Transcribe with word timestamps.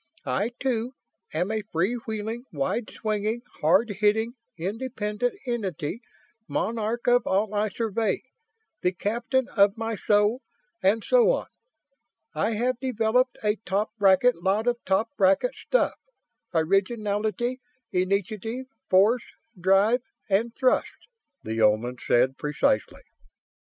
I, 0.25 0.53
too, 0.59 0.95
am 1.31 1.51
a 1.51 1.61
free 1.61 1.93
wheeling, 1.93 2.45
wide 2.51 2.89
swinging, 2.89 3.43
hard 3.59 3.91
hitting, 3.99 4.33
independent 4.57 5.35
entity 5.45 6.01
monarch 6.47 7.05
of 7.05 7.27
all 7.27 7.53
I 7.53 7.69
survey 7.69 8.23
the 8.81 8.93
captain 8.93 9.47
of 9.49 9.77
my 9.77 9.95
soul 9.95 10.41
and 10.81 11.03
so 11.03 11.29
on. 11.29 11.45
I 12.33 12.53
have 12.53 12.79
developed 12.79 13.37
a 13.43 13.57
top 13.57 13.91
bracket 13.99 14.41
lot 14.41 14.65
of 14.65 14.83
top 14.87 15.15
bracket 15.17 15.53
stuff 15.53 15.99
originality, 16.51 17.59
initiative, 17.91 18.65
force, 18.89 19.25
drive 19.55 20.01
and 20.27 20.55
thrust," 20.55 20.87
the 21.43 21.61
Oman 21.61 21.97
said 22.07 22.39
precisely. 22.39 23.03